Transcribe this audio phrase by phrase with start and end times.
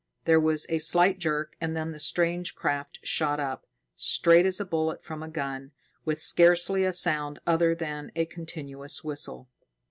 [0.25, 4.65] There was a slight jerk, and then the strange craft shot up, straight as a
[4.65, 5.73] bullet from a gun,
[6.05, 9.47] with scarcely a sound other than a continuous whistle.